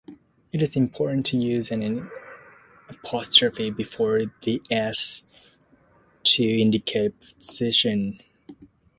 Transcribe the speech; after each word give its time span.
It 0.51 0.63
is 0.63 0.75
important 0.75 1.27
to 1.27 1.37
use 1.37 1.69
an 1.69 2.09
apostrophe 2.89 3.69
before 3.69 4.21
the 4.41 4.59
"s" 4.71 5.27
to 6.23 6.43
indicate 6.43 7.13
possession. 7.37 8.19